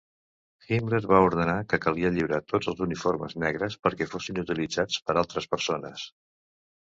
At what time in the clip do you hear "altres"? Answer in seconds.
5.23-5.49